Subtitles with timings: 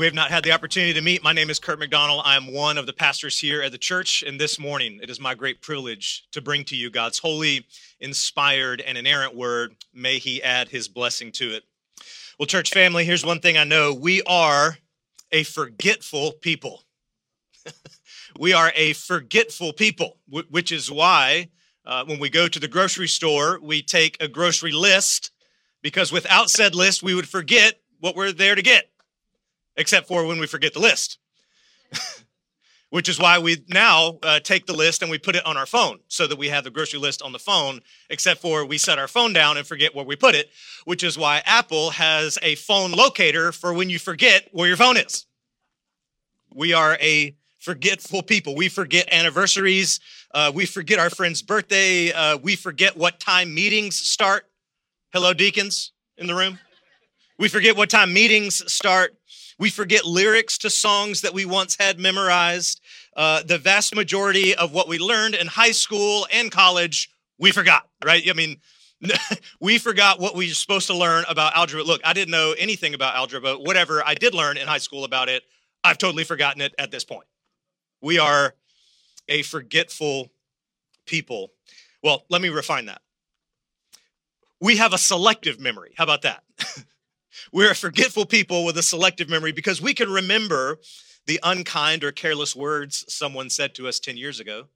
[0.00, 1.22] We have not had the opportunity to meet.
[1.22, 2.22] My name is Kirk McDonald.
[2.24, 4.22] I am one of the pastors here at the church.
[4.22, 7.66] And this morning, it is my great privilege to bring to you God's holy,
[8.00, 9.76] inspired, and inerrant word.
[9.92, 11.64] May He add His blessing to it.
[12.38, 14.78] Well, church family, here's one thing I know we are
[15.32, 16.84] a forgetful people.
[18.38, 20.16] we are a forgetful people,
[20.48, 21.50] which is why
[21.84, 25.30] uh, when we go to the grocery store, we take a grocery list
[25.82, 28.89] because without said list, we would forget what we're there to get,
[29.80, 31.18] except for when we forget the list.
[32.90, 35.66] Which is why we now uh, take the list and we put it on our
[35.66, 38.98] phone so that we have the grocery list on the phone, except for we set
[38.98, 40.50] our phone down and forget where we put it,
[40.84, 44.96] which is why Apple has a phone locator for when you forget where your phone
[44.96, 45.26] is.
[46.52, 48.56] We are a forgetful people.
[48.56, 50.00] We forget anniversaries.
[50.34, 52.12] Uh, we forget our friend's birthday.
[52.12, 54.46] Uh, we forget what time meetings start.
[55.12, 56.58] Hello, deacons in the room.
[57.38, 59.14] We forget what time meetings start.
[59.60, 62.80] We forget lyrics to songs that we once had memorized.
[63.14, 67.86] Uh, the vast majority of what we learned in high school and college, we forgot,
[68.04, 68.22] right?
[68.28, 68.56] I mean,
[69.60, 71.84] we forgot what we were supposed to learn about algebra.
[71.84, 75.04] Look, I didn't know anything about algebra, but whatever I did learn in high school
[75.04, 75.42] about it,
[75.84, 77.26] I've totally forgotten it at this point.
[78.00, 78.54] We are
[79.28, 80.30] a forgetful
[81.04, 81.52] people.
[82.02, 83.02] Well, let me refine that
[84.60, 85.92] we have a selective memory.
[85.96, 86.42] How about that?
[87.52, 90.78] We're a forgetful people with a selective memory because we can remember
[91.26, 94.68] the unkind or careless words someone said to us 10 years ago.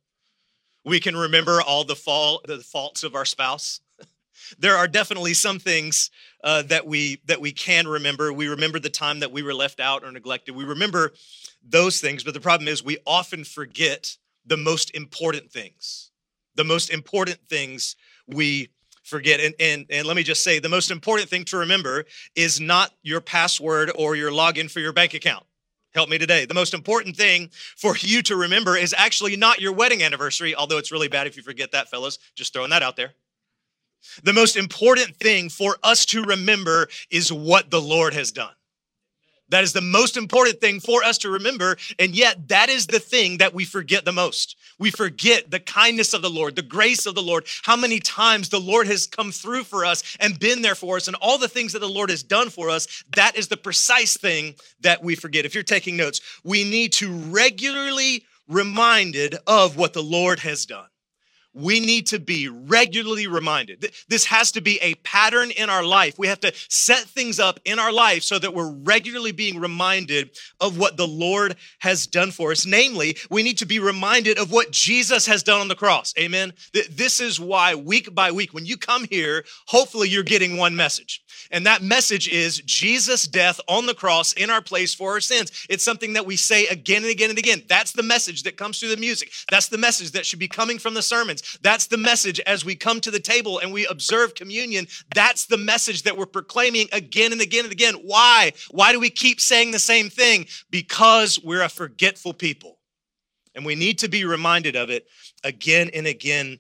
[0.85, 3.81] We can remember all the, fall, the faults of our spouse.
[4.59, 6.11] there are definitely some things
[6.43, 8.33] uh, that we that we can remember.
[8.33, 10.55] We remember the time that we were left out or neglected.
[10.55, 11.15] We remember
[11.67, 16.11] those things, but the problem is we often forget the most important things.
[16.55, 18.69] The most important things we
[19.05, 19.41] forget.
[19.41, 22.05] And, and, and let me just say the most important thing to remember
[22.35, 25.45] is not your password or your login for your bank account.
[25.95, 26.45] Help me today.
[26.45, 30.79] The most important thing for you to remember is actually not your wedding anniversary, although
[30.79, 32.19] it's really bad if you forget that, fellas.
[32.35, 33.13] Just throwing that out there.
[34.25, 38.53] The most important thing for us to remember is what the Lord has done.
[39.51, 41.77] That is the most important thing for us to remember.
[41.99, 44.57] And yet, that is the thing that we forget the most.
[44.79, 48.49] We forget the kindness of the Lord, the grace of the Lord, how many times
[48.49, 51.49] the Lord has come through for us and been there for us, and all the
[51.49, 53.05] things that the Lord has done for us.
[53.15, 55.45] That is the precise thing that we forget.
[55.45, 60.87] If you're taking notes, we need to regularly reminded of what the Lord has done
[61.55, 63.93] we need to be regularly reminded.
[64.09, 66.19] This has to be a pattern in our life.
[66.19, 70.31] We have to set things up in our life so that we're regularly being reminded
[70.61, 72.67] of what the Lord has done for us.
[72.67, 76.13] Namely, we need to be reminded of what Jesus has done on the cross.
[76.19, 76.53] Amen.
[76.91, 81.23] This is why week by week, when you come here, hopefully you're getting one message.
[81.51, 85.67] And that message is Jesus' death on the cross in our place for our sins.
[85.69, 87.63] It's something that we say again and again and again.
[87.69, 89.31] That's the message that comes through the music.
[89.51, 91.43] That's the message that should be coming from the sermons.
[91.63, 94.87] That's the message as we come to the table and we observe communion.
[95.15, 97.95] That's the message that we're proclaiming again and again and again.
[98.03, 98.53] Why?
[98.71, 100.47] Why do we keep saying the same thing?
[100.71, 102.79] Because we're a forgetful people.
[103.55, 105.07] And we need to be reminded of it
[105.45, 106.59] again and again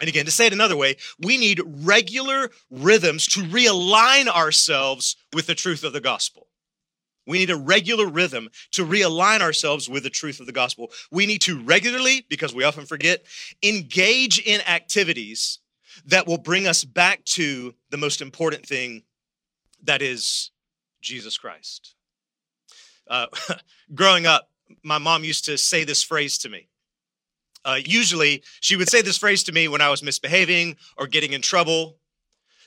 [0.00, 5.46] and again, to say it another way, we need regular rhythms to realign ourselves with
[5.46, 6.48] the truth of the gospel.
[7.26, 10.90] We need a regular rhythm to realign ourselves with the truth of the gospel.
[11.10, 13.24] We need to regularly, because we often forget,
[13.62, 15.60] engage in activities
[16.06, 19.02] that will bring us back to the most important thing
[19.82, 20.50] that is
[21.00, 21.94] Jesus Christ.
[23.08, 23.26] Uh,
[23.94, 24.50] growing up,
[24.82, 26.68] my mom used to say this phrase to me.
[27.64, 31.32] Uh, usually, she would say this phrase to me when I was misbehaving or getting
[31.32, 31.96] in trouble.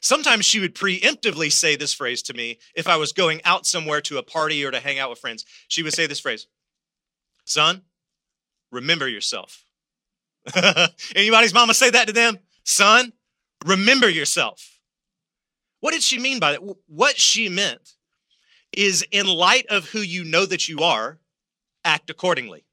[0.02, 4.02] Sometimes she would preemptively say this phrase to me if I was going out somewhere
[4.02, 5.46] to a party or to hang out with friends.
[5.68, 6.48] She would say this phrase
[7.46, 7.82] Son,
[8.72, 9.64] remember yourself.
[11.16, 12.40] Anybody's mama say that to them?
[12.64, 13.14] Son,
[13.66, 14.80] remember yourself.
[15.80, 16.62] What did she mean by that?
[16.88, 17.94] What she meant
[18.74, 21.20] is in light of who you know that you are,
[21.84, 22.66] act accordingly.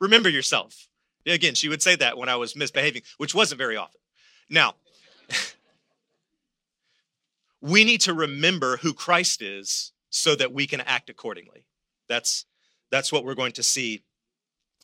[0.00, 0.88] Remember yourself.
[1.26, 4.00] Again, she would say that when I was misbehaving, which wasn't very often.
[4.48, 4.74] Now,
[7.60, 11.64] we need to remember who Christ is so that we can act accordingly.
[12.08, 12.46] That's
[12.90, 14.02] That's what we're going to see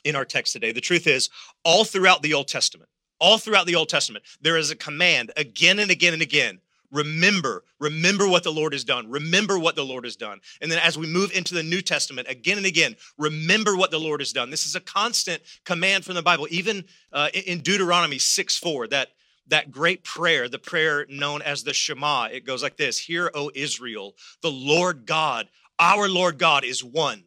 [0.05, 0.73] in our text today.
[0.73, 1.29] The truth is,
[1.65, 2.89] all throughout the Old Testament,
[3.19, 6.61] all throughout the Old Testament, there is a command again and again and again
[6.93, 10.79] remember remember what the lord has done remember what the lord has done and then
[10.79, 14.33] as we move into the new testament again and again remember what the lord has
[14.33, 18.89] done this is a constant command from the bible even uh, in deuteronomy 6 4
[18.89, 19.09] that
[19.49, 23.51] that great prayer the prayer known as the shema it goes like this hear o
[23.55, 25.49] israel the lord god
[25.79, 27.23] our lord god is one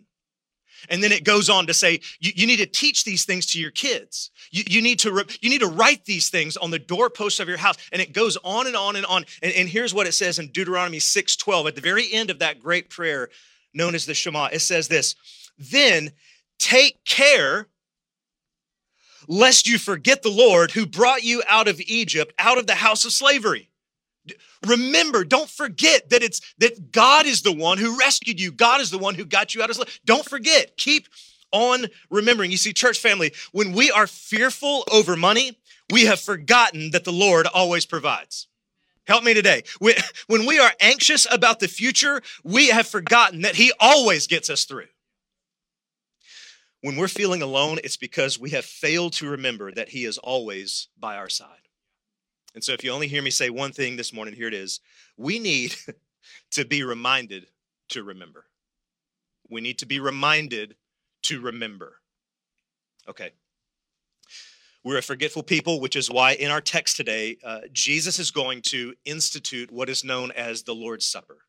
[0.87, 3.59] and then it goes on to say, you, you need to teach these things to
[3.59, 4.31] your kids.
[4.51, 7.57] You, you, need to you need to write these things on the doorposts of your
[7.57, 7.75] house.
[7.91, 9.25] And it goes on and on and on.
[9.41, 12.59] And, and here's what it says in Deuteronomy 6:12, at the very end of that
[12.59, 13.29] great prayer
[13.73, 14.49] known as the Shema.
[14.51, 15.15] It says this:
[15.57, 16.11] then
[16.59, 17.67] take care
[19.29, 23.05] lest you forget the Lord who brought you out of Egypt, out of the house
[23.05, 23.69] of slavery.
[24.67, 28.51] Remember, don't forget that it's that God is the one who rescued you.
[28.51, 29.93] God is the one who got you out of slavery.
[30.03, 30.75] Don't forget.
[30.75, 31.07] Keep
[31.51, 32.51] on remembering.
[32.51, 35.57] You see, church family, when we are fearful over money,
[35.91, 38.47] we have forgotten that the Lord always provides.
[39.07, 39.63] Help me today.
[39.79, 39.95] When
[40.45, 44.87] we are anxious about the future, we have forgotten that He always gets us through.
[46.81, 50.87] When we're feeling alone, it's because we have failed to remember that He is always
[50.97, 51.67] by our side.
[52.55, 54.79] And so, if you only hear me say one thing this morning, here it is.
[55.17, 55.75] We need
[56.51, 57.47] to be reminded
[57.89, 58.45] to remember.
[59.49, 60.75] We need to be reminded
[61.23, 61.95] to remember.
[63.07, 63.31] Okay.
[64.83, 68.61] We're a forgetful people, which is why in our text today, uh, Jesus is going
[68.67, 71.39] to institute what is known as the Lord's Supper.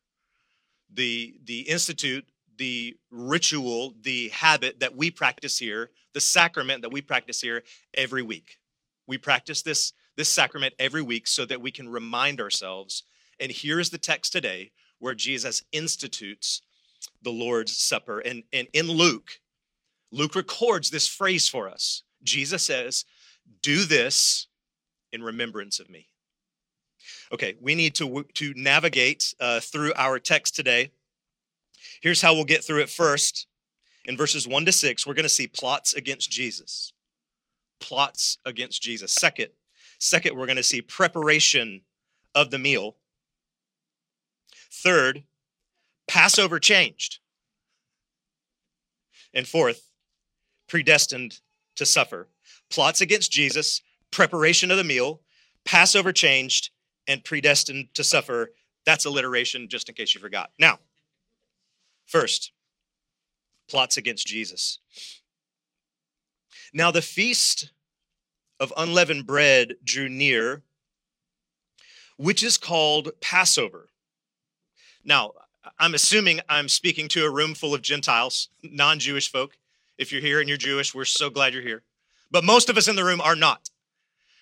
[0.93, 2.27] The, the institute,
[2.61, 7.63] the ritual, the habit that we practice here, the sacrament that we practice here
[7.95, 8.59] every week.
[9.07, 13.01] We practice this this sacrament every week so that we can remind ourselves.
[13.39, 16.61] And here is the text today where Jesus institutes
[17.23, 18.19] the Lord's Supper.
[18.19, 19.39] And, and in Luke,
[20.11, 22.03] Luke records this phrase for us.
[22.21, 23.05] Jesus says,
[23.63, 24.45] Do this
[25.11, 26.09] in remembrance of me.
[27.31, 30.91] Okay, we need to, to navigate uh, through our text today.
[32.01, 33.47] Here's how we'll get through it first.
[34.05, 36.91] In verses 1 to 6, we're going to see plots against Jesus.
[37.79, 39.13] Plots against Jesus.
[39.13, 39.49] Second,
[40.01, 41.81] Second, we're going to see preparation
[42.33, 42.95] of the meal.
[44.71, 45.25] Third,
[46.07, 47.19] Passover changed.
[49.31, 49.91] And fourth,
[50.67, 51.39] predestined
[51.75, 52.29] to suffer.
[52.71, 55.21] Plots against Jesus, preparation of the meal,
[55.65, 56.71] Passover changed,
[57.07, 58.53] and predestined to suffer.
[58.87, 60.49] That's alliteration, just in case you forgot.
[60.57, 60.79] Now,
[62.05, 62.51] first,
[63.69, 64.79] plots against Jesus.
[66.73, 67.71] Now, the feast
[68.59, 70.61] of unleavened bread drew near,
[72.17, 73.89] which is called Passover.
[75.03, 75.31] Now,
[75.79, 79.57] I'm assuming I'm speaking to a room full of Gentiles, non Jewish folk.
[79.97, 81.83] If you're here and you're Jewish, we're so glad you're here.
[82.29, 83.69] But most of us in the room are not.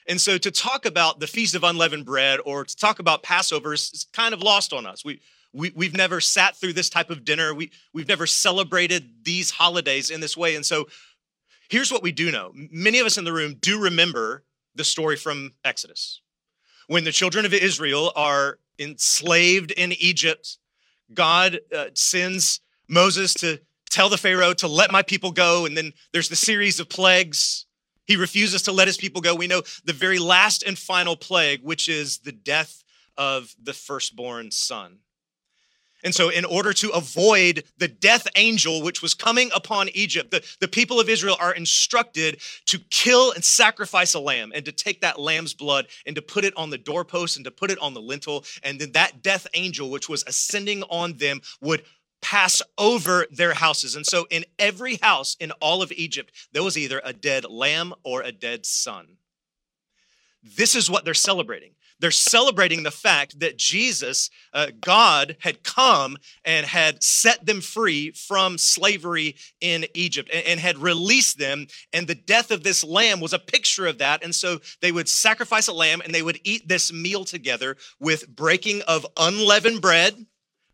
[0.08, 3.74] And so to talk about the Feast of Unleavened Bread or to talk about Passover
[3.74, 5.06] is kind of lost on us.
[5.06, 5.22] We,
[5.54, 7.54] we, we've never sat through this type of dinner.
[7.54, 10.56] We, we've never celebrated these holidays in this way.
[10.56, 10.88] And so
[11.70, 14.44] Here's what we do know many of us in the room do remember
[14.76, 16.22] the story from Exodus.
[16.88, 20.58] When the children of Israel are enslaved in Egypt,
[21.14, 23.60] God uh, sends Moses to
[23.90, 25.68] tell the Pharaoh to let my people go.
[25.68, 27.68] And then there's the series of plagues.
[28.06, 29.36] He refuses to let his people go.
[29.36, 32.84] We know the very last and final plague, which is the death
[33.16, 35.00] of the firstborn son.
[36.04, 40.46] And so, in order to avoid the death angel which was coming upon Egypt, the,
[40.62, 45.02] the people of Israel are instructed to kill and sacrifice a lamb and to take
[45.02, 47.94] that lamb's blood and to put it on the doorpost and to put it on
[47.94, 48.46] the lintel.
[48.64, 51.84] And then that death angel, which was ascending on them, would
[52.22, 53.96] pass over their houses.
[53.96, 57.94] And so, in every house in all of Egypt, there was either a dead lamb
[58.04, 59.18] or a dead son.
[60.42, 61.72] This is what they're celebrating.
[62.00, 68.12] They're celebrating the fact that Jesus, uh, God, had come and had set them free
[68.12, 71.68] from slavery in Egypt and, and had released them.
[71.94, 74.24] And the death of this lamb was a picture of that.
[74.24, 78.28] And so they would sacrifice a lamb and they would eat this meal together with
[78.28, 80.26] breaking of unleavened bread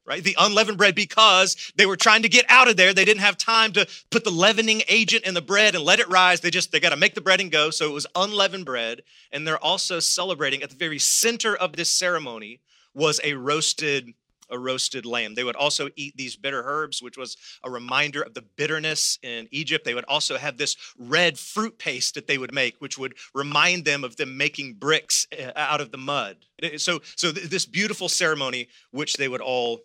[0.06, 0.24] right?
[0.24, 2.94] The unleavened bread because they were trying to get out of there.
[2.94, 6.10] They didn't have time to put the leavening agent in the bread and let it
[6.10, 6.42] rise.
[6.42, 7.70] They just they got to make the bread and go.
[7.70, 11.90] So it was unleavened bread, and they're also celebrating at the very center of this
[11.90, 12.62] ceremony
[12.94, 14.14] was a roasted
[14.50, 15.34] a roasted lamb.
[15.34, 19.48] They would also eat these bitter herbs, which was a reminder of the bitterness in
[19.52, 19.86] Egypt.
[19.86, 23.86] They would also have this red fruit paste that they would make, which would remind
[23.86, 26.38] them of them making bricks eh, out of the mud.
[26.78, 29.82] So, so this beautiful ceremony, which they would all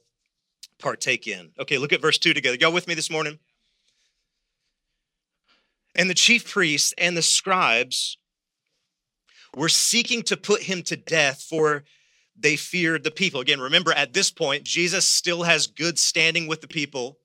[0.80, 1.50] partake in.
[1.58, 2.56] Okay, look at verse 2 together.
[2.60, 3.38] Y'all with me this morning?
[5.94, 8.18] And the chief priests and the scribes
[9.56, 11.84] were seeking to put him to death, for
[12.38, 13.40] they feared the people.
[13.40, 17.18] Again, remember at this point, Jesus still has good standing with the people.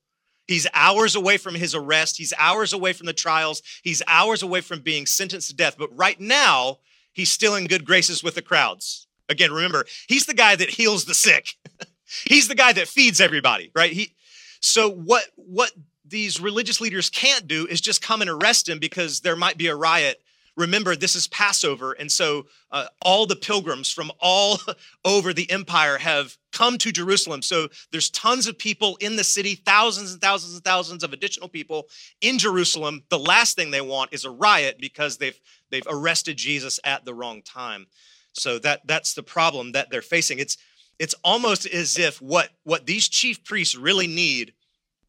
[0.46, 2.16] He's hours away from his arrest.
[2.16, 3.62] He's hours away from the trials.
[3.82, 5.76] He's hours away from being sentenced to death.
[5.78, 6.78] But right now,
[7.12, 9.06] he's still in good graces with the crowds.
[9.28, 11.46] Again, remember, he's the guy that heals the sick.
[12.24, 13.92] he's the guy that feeds everybody, right?
[13.92, 14.14] He
[14.60, 15.72] so what what
[16.04, 19.66] these religious leaders can't do is just come and arrest him because there might be
[19.66, 20.20] a riot
[20.56, 21.92] remember this is Passover.
[21.92, 24.58] And so uh, all the pilgrims from all
[25.04, 27.42] over the empire have come to Jerusalem.
[27.42, 31.48] So there's tons of people in the city, thousands and thousands and thousands of additional
[31.48, 31.88] people
[32.20, 33.02] in Jerusalem.
[33.10, 35.38] The last thing they want is a riot because they've
[35.70, 37.86] they've arrested Jesus at the wrong time.
[38.32, 40.38] So that that's the problem that they're facing.
[40.38, 40.56] It's
[40.98, 44.52] it's almost as if what what these chief priests really need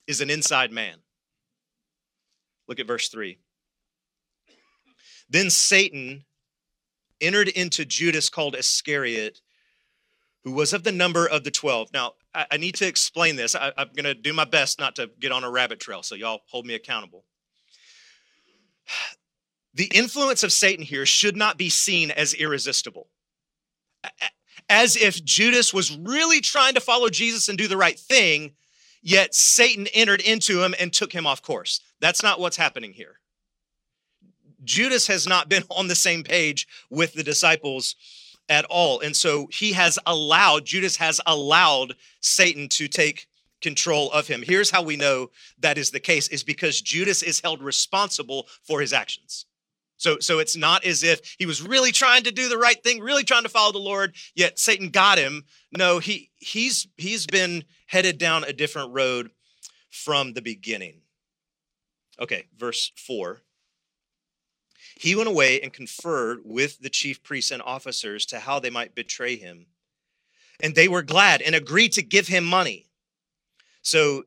[0.05, 0.97] is an inside man.
[2.67, 3.37] Look at verse 3.
[5.29, 6.25] Then Satan
[7.19, 9.41] entered into Judas called Iscariot,
[10.43, 11.89] who was of the number of the 12.
[11.93, 13.55] Now, I, I need to explain this.
[13.55, 16.15] I, I'm going to do my best not to get on a rabbit trail, so
[16.15, 17.25] y'all hold me accountable.
[19.73, 23.09] The influence of Satan here should not be seen as irresistible.
[24.69, 28.51] As if Judas was really trying to follow Jesus and do the right thing,
[29.01, 31.79] yet Satan entered into him and took him off course.
[31.99, 33.19] That's not what's happening here.
[34.63, 37.95] Judas has not been on the same page with the disciples
[38.49, 38.99] at all.
[38.99, 43.27] And so he has allowed, Judas has allowed Satan to take
[43.61, 44.43] control of him.
[44.45, 48.81] Here's how we know that is the case is because Judas is held responsible for
[48.81, 49.45] his actions.
[49.97, 53.01] So, so it's not as if he was really trying to do the right thing,
[53.01, 55.43] really trying to follow the Lord, yet Satan got him.
[55.75, 59.31] No, he he's he's been headed down a different road
[59.89, 61.01] from the beginning.
[62.19, 63.41] Okay, verse 4.
[64.99, 68.95] He went away and conferred with the chief priests and officers to how they might
[68.95, 69.67] betray him.
[70.59, 72.87] And they were glad and agreed to give him money.
[73.83, 74.23] So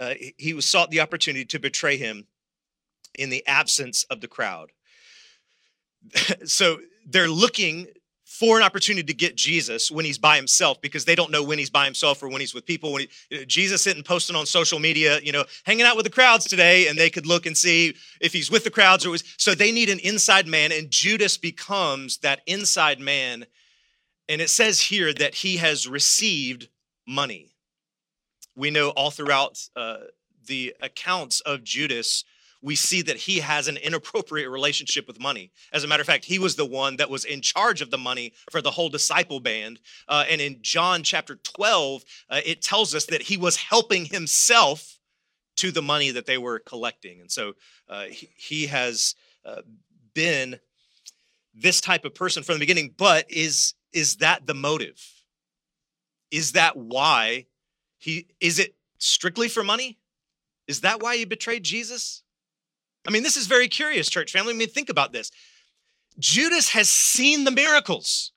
[0.00, 2.26] uh, he sought the opportunity to betray him
[3.14, 4.72] in the absence of the crowd.
[6.44, 7.86] so they're looking
[8.24, 11.56] for an opportunity to get Jesus when he's by himself because they don't know when
[11.56, 12.92] he's by himself or when he's with people.
[12.92, 16.44] When he, Jesus isn't posting on social media, you know, hanging out with the crowds
[16.44, 19.22] today, and they could look and see if he's with the crowds or was.
[19.36, 23.46] So they need an inside man, and Judas becomes that inside man.
[24.28, 26.68] And it says here that he has received
[27.06, 27.54] money.
[28.56, 29.98] We know all throughout uh,
[30.46, 32.24] the accounts of Judas
[32.64, 35.52] we see that he has an inappropriate relationship with money.
[35.70, 37.98] As a matter of fact, he was the one that was in charge of the
[37.98, 39.80] money for the whole disciple band.
[40.08, 44.98] Uh, and in John chapter 12, uh, it tells us that he was helping himself
[45.56, 47.20] to the money that they were collecting.
[47.20, 47.52] And so
[47.86, 49.60] uh, he, he, has uh,
[50.14, 50.58] been
[51.54, 52.94] this type of person from the beginning.
[52.96, 55.00] But is is that the motive?
[56.30, 57.44] Is that why
[57.98, 59.98] he is it strictly for money?
[60.66, 62.23] Is that why he betrayed Jesus?
[63.06, 64.54] I mean, this is very curious, church family.
[64.54, 65.30] I mean, think about this.
[66.18, 68.32] Judas has seen the miracles.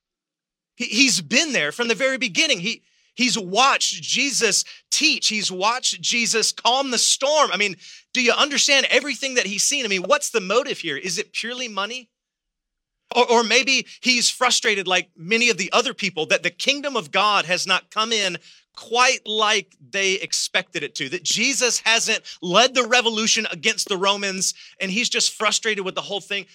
[0.75, 2.59] He, has been there from the very beginning.
[2.59, 2.83] He,
[3.15, 5.27] he's watched Jesus teach.
[5.27, 7.51] He's watched Jesus calm the storm.
[7.51, 7.75] I mean,
[8.13, 9.86] do you understand everything that he's seen?
[9.86, 10.97] I mean, what's the motive here?
[10.97, 12.09] Is it purely money?
[13.15, 17.12] Or, or maybe he's frustrated, like many of the other people, that the kingdom of
[17.12, 18.38] God has not come in
[18.77, 24.53] quite like they expected it to, that Jesus hasn't led the revolution against the Romans
[24.79, 26.46] and he's just frustrated with the whole thing.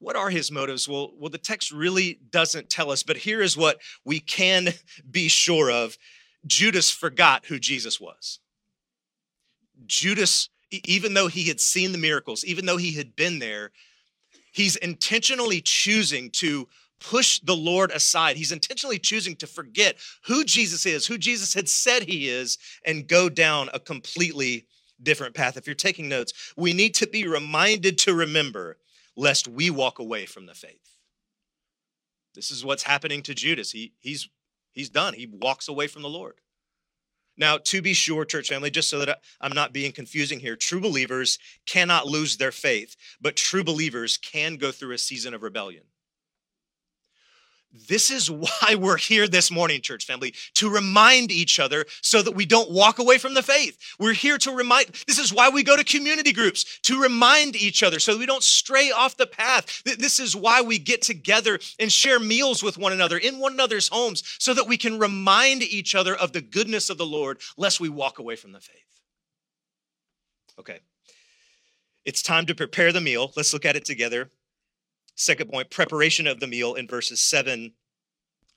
[0.00, 0.88] What are his motives?
[0.88, 4.70] Well, well, the text really doesn't tell us, but here is what we can
[5.10, 5.96] be sure of.
[6.44, 8.40] Judas forgot who Jesus was.
[9.86, 13.70] Judas, even though he had seen the miracles, even though he had been there,
[14.50, 16.66] he's intentionally choosing to
[17.00, 18.36] push the Lord aside.
[18.36, 23.08] He's intentionally choosing to forget who Jesus is, who Jesus had said he is, and
[23.08, 24.66] go down a completely
[25.02, 25.56] different path.
[25.56, 28.76] If you're taking notes, we need to be reminded to remember
[29.16, 30.96] lest we walk away from the faith.
[32.34, 33.72] This is what's happening to Judas.
[33.72, 34.28] He, he's,
[34.72, 36.34] he's done, he walks away from the Lord.
[37.36, 40.80] Now, to be sure, church family, just so that I'm not being confusing here, true
[40.80, 45.84] believers cannot lose their faith, but true believers can go through a season of rebellion.
[47.72, 52.34] This is why we're here this morning, church family, to remind each other so that
[52.34, 53.78] we don't walk away from the faith.
[53.98, 57.82] We're here to remind, this is why we go to community groups, to remind each
[57.82, 59.82] other so we don't stray off the path.
[59.84, 63.88] This is why we get together and share meals with one another in one another's
[63.88, 67.80] homes so that we can remind each other of the goodness of the Lord, lest
[67.80, 68.76] we walk away from the faith.
[70.58, 70.80] Okay.
[72.04, 73.32] It's time to prepare the meal.
[73.36, 74.30] Let's look at it together.
[75.20, 77.74] Second point preparation of the meal in verses 7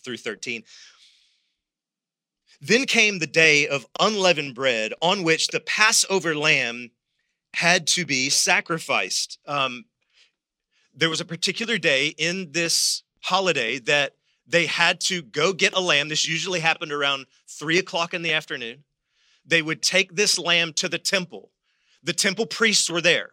[0.01, 0.63] through 13.
[2.62, 6.91] Then came the day of unleavened bread on which the Passover lamb
[7.53, 9.39] had to be sacrificed.
[9.46, 9.84] Um,
[10.96, 14.13] there was a particular day in this holiday that
[14.48, 16.08] they had to go get a lamb.
[16.08, 18.86] This usually happened around three o'clock in the afternoon.
[19.46, 21.51] They would take this lamb to the temple.
[22.01, 23.32] The temple priests were there.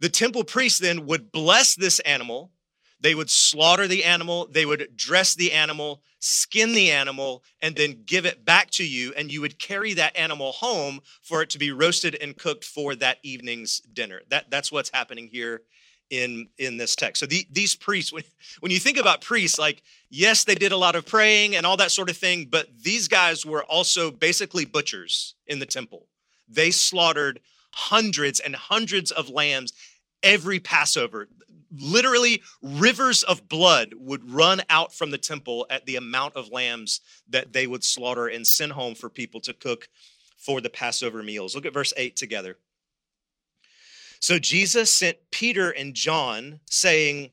[0.00, 2.52] The temple priests then would bless this animal.
[3.00, 8.02] They would slaughter the animal, they would dress the animal, skin the animal, and then
[8.04, 9.12] give it back to you.
[9.16, 12.96] And you would carry that animal home for it to be roasted and cooked for
[12.96, 14.22] that evening's dinner.
[14.30, 15.62] That, that's what's happening here
[16.10, 17.20] in in this text.
[17.20, 18.24] So the, these priests, when,
[18.60, 21.76] when you think about priests, like yes, they did a lot of praying and all
[21.76, 26.06] that sort of thing, but these guys were also basically butchers in the temple.
[26.48, 27.40] They slaughtered
[27.78, 29.72] hundreds and hundreds of lambs
[30.22, 31.28] every Passover.
[31.70, 37.00] Literally, rivers of blood would run out from the temple at the amount of lambs
[37.28, 39.88] that they would slaughter and send home for people to cook
[40.38, 41.54] for the Passover meals.
[41.54, 42.56] Look at verse 8 together.
[44.20, 47.30] So Jesus sent Peter and John, saying,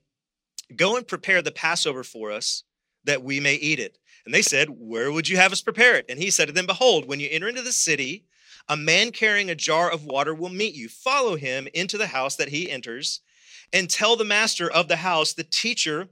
[0.76, 2.64] Go and prepare the Passover for us,
[3.04, 3.98] that we may eat it.
[4.26, 6.06] And they said, Where would you have us prepare it?
[6.08, 8.26] And he said to them, Behold, when you enter into the city,
[8.68, 10.90] a man carrying a jar of water will meet you.
[10.90, 13.22] Follow him into the house that he enters,
[13.72, 16.10] and tell the master of the house, The teacher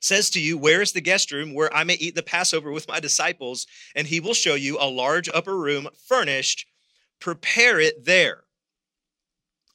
[0.00, 2.88] says to you, Where is the guest room where I may eat the Passover with
[2.88, 3.66] my disciples?
[3.94, 6.66] And he will show you a large upper room furnished.
[7.20, 8.44] Prepare it there.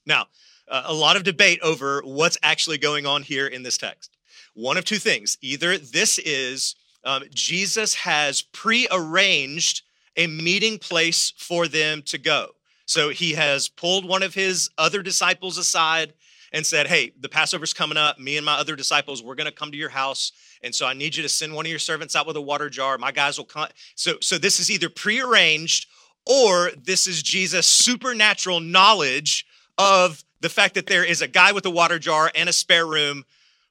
[0.06, 0.28] Now,
[0.68, 4.16] uh, a lot of debate over what's actually going on here in this text.
[4.54, 9.82] One of two things either this is um, Jesus has prearranged
[10.18, 12.52] a meeting place for them to go.
[12.86, 16.14] So he has pulled one of his other disciples aside
[16.52, 18.20] and said, Hey, the Passover's coming up.
[18.20, 20.32] Me and my other disciples, we're going to come to your house.
[20.64, 22.70] And so I need you to send one of your servants out with a water
[22.70, 22.98] jar.
[22.98, 23.68] My guys will come.
[23.96, 25.88] So, so this is either prearranged
[26.26, 29.46] or this is Jesus' supernatural knowledge
[29.78, 32.86] of the fact that there is a guy with a water jar and a spare
[32.86, 33.24] room.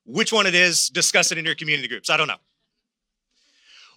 [0.07, 2.11] Which one it is, discuss it in your community groups.
[2.11, 2.41] I don't know.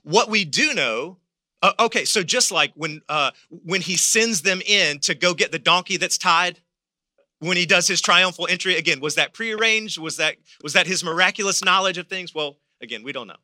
[0.04, 1.18] What we do know,
[1.64, 5.54] uh, okay, so just like when uh, when he sends them in to go get
[5.54, 6.60] the donkey that's tied,
[7.40, 9.98] when he does his triumphal entry, again, was that prearranged?
[9.98, 12.36] Was that was that his miraculous knowledge of things?
[12.36, 13.38] Well, again, we don't know.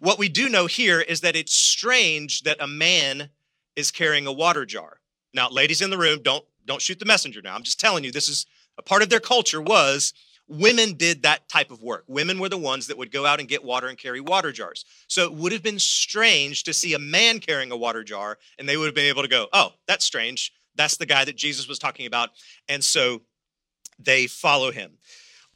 [0.00, 3.30] What we do know here is that it's strange that a man
[3.76, 4.98] is carrying a water jar.
[5.32, 7.54] Now, ladies in the room, don't don't shoot the messenger now.
[7.54, 8.46] I'm just telling you, this is
[8.78, 10.12] a part of their culture was
[10.48, 12.04] women did that type of work.
[12.06, 14.84] Women were the ones that would go out and get water and carry water jars.
[15.06, 18.68] So it would have been strange to see a man carrying a water jar, and
[18.68, 20.52] they would have been able to go, oh, that's strange.
[20.74, 22.30] That's the guy that Jesus was talking about.
[22.68, 23.22] And so
[23.98, 24.92] they follow him.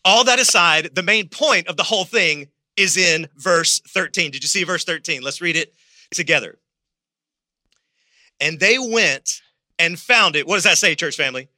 [0.05, 4.31] All that aside, the main point of the whole thing is in verse 13.
[4.31, 5.23] Did you see verse 13?
[5.23, 5.75] Let's read it
[6.11, 6.59] together.
[8.41, 9.41] And they went
[9.79, 10.47] and found it.
[10.47, 11.49] What does that say, church family?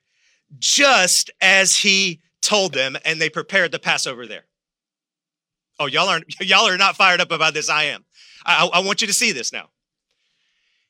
[0.59, 4.44] Just as he told them, and they prepared the Passover there.
[5.78, 7.68] Oh, y'all aren't y'all are not fired up about this.
[7.68, 8.04] I am.
[8.46, 9.70] I, I want you to see this now.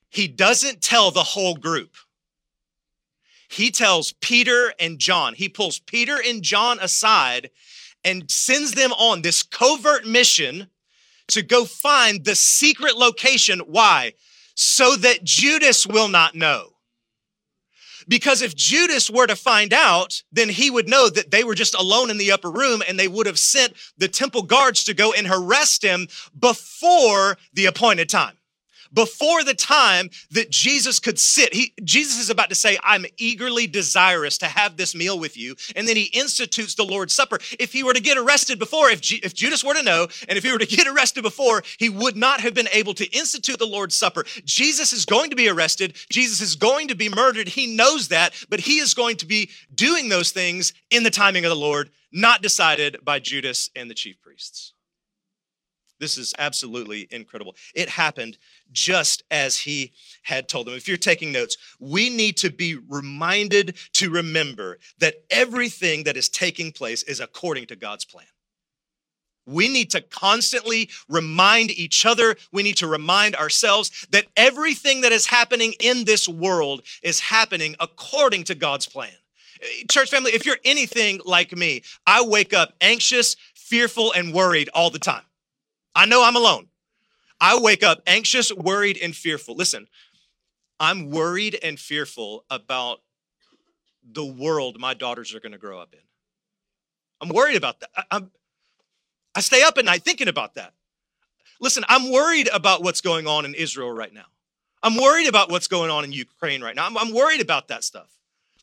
[0.08, 1.96] He doesn't tell the whole group.
[3.48, 5.34] He tells Peter and John.
[5.34, 7.50] He pulls Peter and John aside
[8.04, 10.68] and sends them on this covert mission
[11.28, 13.60] to go find the secret location.
[13.60, 14.14] Why?
[14.54, 16.73] So that Judas will not know.
[18.08, 21.74] Because if Judas were to find out, then he would know that they were just
[21.74, 25.12] alone in the upper room and they would have sent the temple guards to go
[25.12, 28.36] and arrest him before the appointed time
[28.94, 31.52] before the time that Jesus could sit.
[31.52, 35.56] He, Jesus is about to say, I'm eagerly desirous to have this meal with you.
[35.76, 37.38] And then he institutes the Lord's Supper.
[37.58, 40.38] If he were to get arrested before, if, G, if Judas were to know, and
[40.38, 43.58] if he were to get arrested before, he would not have been able to institute
[43.58, 44.24] the Lord's Supper.
[44.44, 45.96] Jesus is going to be arrested.
[46.10, 47.48] Jesus is going to be murdered.
[47.48, 51.44] He knows that, but he is going to be doing those things in the timing
[51.44, 54.73] of the Lord, not decided by Judas and the chief priests.
[56.04, 57.56] This is absolutely incredible.
[57.74, 58.36] It happened
[58.70, 60.74] just as he had told them.
[60.74, 66.28] If you're taking notes, we need to be reminded to remember that everything that is
[66.28, 68.26] taking place is according to God's plan.
[69.46, 75.12] We need to constantly remind each other, we need to remind ourselves that everything that
[75.12, 79.12] is happening in this world is happening according to God's plan.
[79.90, 84.90] Church family, if you're anything like me, I wake up anxious, fearful, and worried all
[84.90, 85.22] the time.
[85.94, 86.68] I know I'm alone.
[87.40, 89.54] I wake up anxious, worried, and fearful.
[89.54, 89.86] Listen,
[90.80, 93.00] I'm worried and fearful about
[94.02, 96.00] the world my daughters are going to grow up in.
[97.20, 97.90] I'm worried about that.
[97.96, 98.30] I, I'm,
[99.34, 100.72] I stay up at night thinking about that.
[101.60, 104.26] Listen, I'm worried about what's going on in Israel right now.
[104.82, 106.86] I'm worried about what's going on in Ukraine right now.
[106.86, 108.10] I'm, I'm worried about that stuff.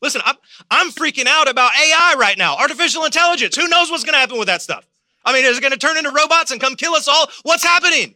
[0.00, 0.36] Listen, I'm,
[0.70, 3.56] I'm freaking out about AI right now, artificial intelligence.
[3.56, 4.86] Who knows what's going to happen with that stuff?
[5.24, 7.28] I mean, is it going to turn into robots and come kill us all?
[7.42, 8.14] What's happening?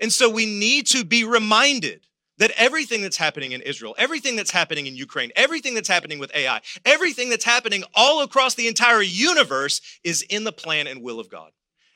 [0.00, 2.06] And so we need to be reminded
[2.38, 6.34] that everything that's happening in Israel, everything that's happening in Ukraine, everything that's happening with
[6.34, 11.20] AI, everything that's happening all across the entire universe is in the plan and will
[11.20, 11.52] of God.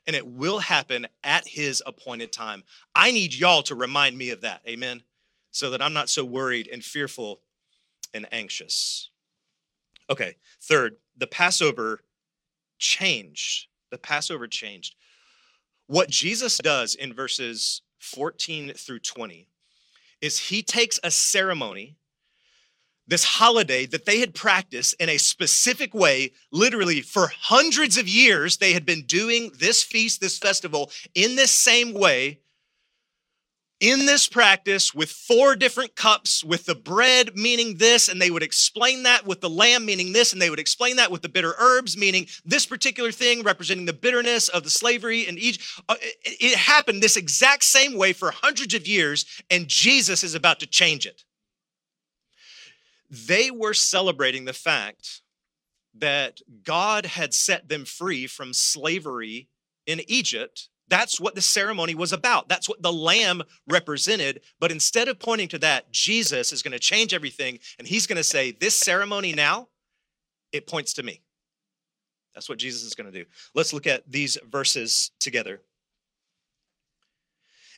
[0.06, 2.62] And it will happen at his appointed time.
[2.94, 4.62] I need y'all to remind me of that.
[4.66, 5.02] Amen.
[5.50, 7.40] So that I'm not so worried and fearful
[8.14, 9.10] and anxious.
[10.08, 12.00] Okay, third, the Passover
[12.78, 13.66] changed.
[13.90, 14.94] The Passover changed.
[15.86, 19.48] What Jesus does in verses 14 through 20
[20.20, 21.96] is he takes a ceremony,
[23.06, 28.58] this holiday that they had practiced in a specific way, literally for hundreds of years,
[28.58, 32.40] they had been doing this feast, this festival in this same way
[33.80, 38.42] in this practice with four different cups, with the bread meaning this, and they would
[38.42, 41.54] explain that with the lamb meaning this, and they would explain that with the bitter
[41.58, 45.64] herbs meaning this particular thing, representing the bitterness of the slavery in Egypt.
[45.88, 50.58] Uh, it happened this exact same way for hundreds of years, and Jesus is about
[50.60, 51.22] to change it.
[53.10, 55.22] They were celebrating the fact
[55.94, 59.48] that God had set them free from slavery
[59.86, 62.48] in Egypt that's what the ceremony was about.
[62.48, 64.40] That's what the lamb represented.
[64.60, 68.16] But instead of pointing to that, Jesus is going to change everything and he's going
[68.16, 69.68] to say, This ceremony now,
[70.52, 71.20] it points to me.
[72.34, 73.28] That's what Jesus is going to do.
[73.54, 75.60] Let's look at these verses together.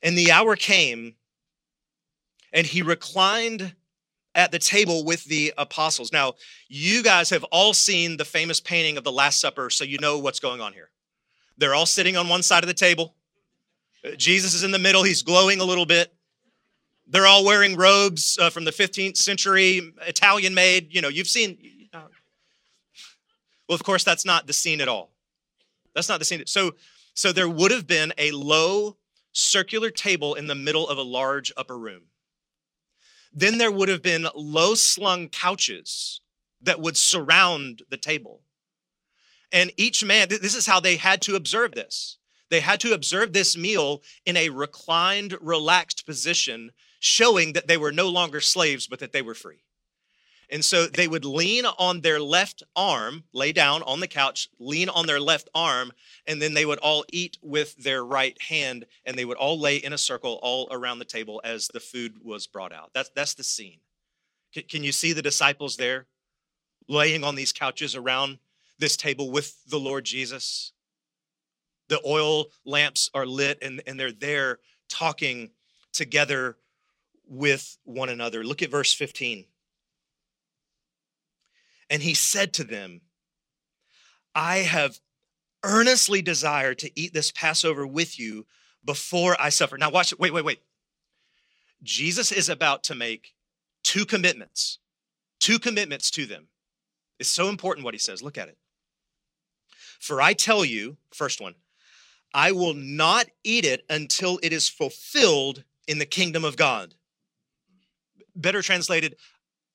[0.03, 1.15] And the hour came,
[2.53, 3.75] and he reclined
[4.35, 6.13] at the table with the apostles.
[6.13, 6.35] Now,
[6.69, 10.19] you guys have all seen the famous painting of the Last Supper, so you know
[10.19, 10.91] what's going on here.
[11.61, 13.15] They're all sitting on one side of the table.
[14.17, 15.03] Jesus is in the middle.
[15.03, 16.13] He's glowing a little bit.
[17.07, 20.95] They're all wearing robes uh, from the 15th century, Italian made.
[20.95, 21.59] You know, you've seen.
[23.69, 25.11] well, of course, that's not the scene at all.
[25.95, 26.43] That's not the scene.
[26.47, 26.77] So,
[27.13, 28.97] so there would have been a low
[29.33, 32.05] circular table in the middle of a large upper room.
[33.35, 36.23] Then there would have been low slung couches
[36.63, 38.41] that would surround the table.
[39.53, 42.19] And each man, this is how they had to observe this.
[42.51, 47.93] They had to observe this meal in a reclined, relaxed position, showing that they were
[47.93, 49.63] no longer slaves, but that they were free.
[50.51, 54.89] And so they would lean on their left arm, lay down on the couch, lean
[54.89, 55.93] on their left arm,
[56.27, 59.77] and then they would all eat with their right hand, and they would all lay
[59.77, 62.91] in a circle all around the table as the food was brought out.
[62.93, 63.79] That's, that's the scene.
[64.69, 66.07] Can you see the disciples there
[66.89, 68.39] laying on these couches around
[68.81, 70.73] this table with the Lord Jesus.
[71.89, 75.51] The oil lamps are lit and, and they're there talking
[75.93, 76.57] together
[77.29, 78.43] with one another.
[78.43, 79.45] Look at verse 15.
[81.89, 83.01] And he said to them,
[84.35, 85.01] I have
[85.65, 88.47] earnestly desired to eat this Passover with you
[88.85, 89.77] before I suffer.
[89.77, 90.21] Now, watch it.
[90.21, 90.61] Wait, wait, wait.
[91.83, 93.35] Jesus is about to make
[93.83, 94.79] two commitments,
[95.39, 96.49] two commitments to them.
[97.19, 98.23] It's so important what he says.
[98.23, 98.57] Look at it.
[100.01, 101.55] For I tell you, first one,
[102.33, 106.95] I will not eat it until it is fulfilled in the kingdom of God.
[108.35, 109.17] Better translated,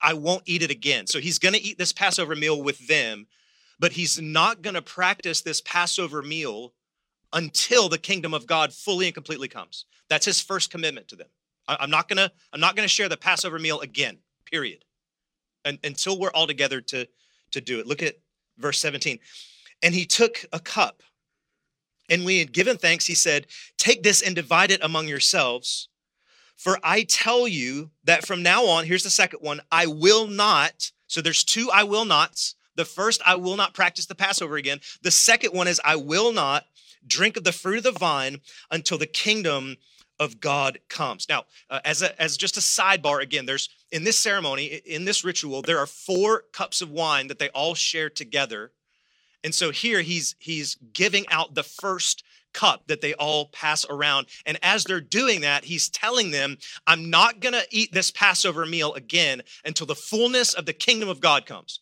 [0.01, 1.07] I won't eat it again.
[1.07, 3.27] So he's going to eat this Passover meal with them,
[3.79, 6.73] but he's not going to practice this Passover meal
[7.31, 9.85] until the kingdom of God fully and completely comes.
[10.09, 11.27] That's his first commitment to them.
[11.67, 14.19] I'm not going to I'm not going to share the Passover meal again.
[14.45, 14.85] Period.
[15.63, 17.07] And, until we're all together to
[17.51, 17.87] to do it.
[17.87, 18.15] Look at
[18.57, 19.19] verse 17.
[19.81, 21.03] And he took a cup.
[22.09, 25.89] And when he had given thanks, he said, Take this and divide it among yourselves.
[26.55, 30.91] For I tell you that from now on, here's the second one I will not.
[31.07, 32.55] So there's two I will nots.
[32.75, 34.79] The first, I will not practice the Passover again.
[35.01, 36.65] The second one is, I will not
[37.07, 39.77] drink of the fruit of the vine until the kingdom
[40.19, 41.27] of God comes.
[41.27, 45.23] Now, uh, as, a, as just a sidebar, again, there's in this ceremony, in this
[45.23, 48.71] ritual, there are four cups of wine that they all share together.
[49.45, 54.25] And so here he's he's giving out the first cup that they all pass around.
[54.45, 58.65] And as they're doing that, he's telling them, I'm not going to eat this Passover
[58.65, 61.81] meal again until the fullness of the kingdom of God comes.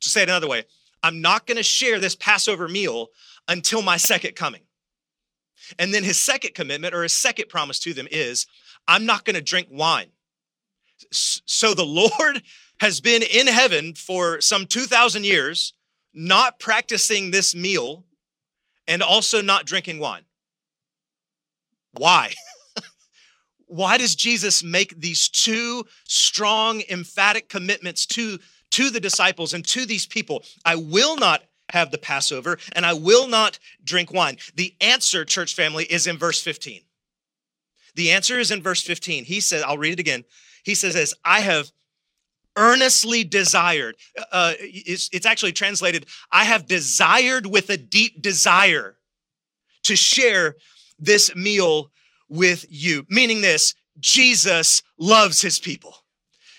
[0.00, 0.64] To say it another way,
[1.02, 3.08] I'm not going to share this Passover meal
[3.48, 4.62] until my second coming.
[5.80, 8.46] And then his second commitment or his second promise to them is,
[8.86, 10.08] I'm not going to drink wine.
[11.10, 11.84] So the
[12.20, 12.42] Lord
[12.78, 15.72] has been in heaven for some 2,000 years,
[16.16, 18.04] not practicing this meal
[18.88, 20.24] and also not drinking wine.
[21.92, 22.32] Why?
[23.66, 28.38] Why does Jesus make these two strong, emphatic commitments to,
[28.70, 30.42] to the disciples and to these people?
[30.64, 34.38] I will not have the Passover and I will not drink wine.
[34.54, 36.80] The answer, church family, is in verse 15.
[37.94, 39.24] The answer is in verse 15.
[39.24, 40.24] He says, I'll read it again.
[40.62, 41.72] He says, As I have
[42.56, 43.96] earnestly desired,
[44.32, 48.96] uh, it's, it's actually translated, I have desired with a deep desire
[49.84, 50.56] to share
[50.98, 51.90] this meal
[52.28, 53.06] with you.
[53.08, 55.94] Meaning this, Jesus loves his people.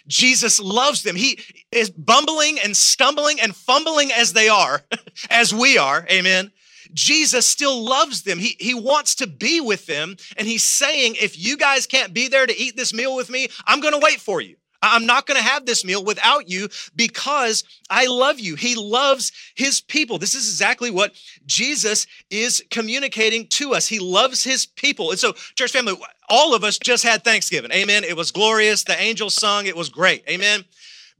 [0.07, 1.15] Jesus loves them.
[1.15, 1.39] He
[1.71, 4.83] is bumbling and stumbling and fumbling as they are,
[5.29, 6.05] as we are.
[6.09, 6.51] Amen.
[6.93, 8.39] Jesus still loves them.
[8.39, 10.15] He, he wants to be with them.
[10.37, 13.49] And he's saying, if you guys can't be there to eat this meal with me,
[13.65, 14.55] I'm going to wait for you.
[14.81, 18.55] I'm not going to have this meal without you because I love you.
[18.55, 20.17] He loves his people.
[20.17, 21.13] This is exactly what
[21.45, 23.87] Jesus is communicating to us.
[23.87, 25.11] He loves his people.
[25.11, 25.95] And so, church family,
[26.29, 27.71] all of us just had Thanksgiving.
[27.71, 28.03] Amen.
[28.03, 28.83] It was glorious.
[28.83, 29.65] The angels sung.
[29.65, 30.23] It was great.
[30.29, 30.65] Amen.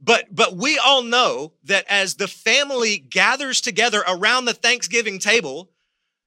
[0.00, 5.70] But but we all know that as the family gathers together around the Thanksgiving table,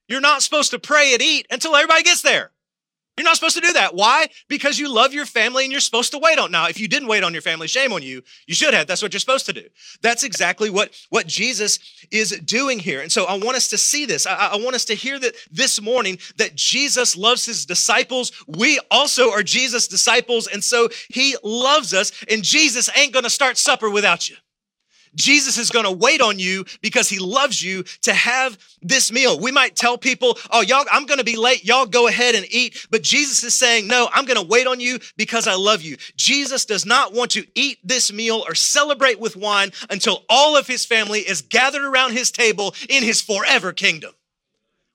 [0.07, 2.51] you're not supposed to pray and eat until everybody gets there.
[3.17, 3.93] You're not supposed to do that.
[3.93, 4.27] Why?
[4.47, 6.49] Because you love your family and you're supposed to wait on.
[6.49, 8.23] Now, if you didn't wait on your family, shame on you.
[8.47, 8.87] You should have.
[8.87, 9.63] That's what you're supposed to do.
[10.01, 11.77] That's exactly what, what Jesus
[12.09, 13.01] is doing here.
[13.01, 14.25] And so I want us to see this.
[14.25, 18.31] I, I want us to hear that this morning that Jesus loves his disciples.
[18.47, 20.47] We also are Jesus' disciples.
[20.47, 22.13] And so he loves us.
[22.29, 24.37] And Jesus ain't going to start supper without you.
[25.15, 29.39] Jesus is going to wait on you because he loves you to have this meal.
[29.39, 31.65] We might tell people, oh, y'all, I'm going to be late.
[31.65, 32.87] Y'all go ahead and eat.
[32.89, 35.97] But Jesus is saying, no, I'm going to wait on you because I love you.
[36.15, 40.67] Jesus does not want to eat this meal or celebrate with wine until all of
[40.67, 44.13] his family is gathered around his table in his forever kingdom.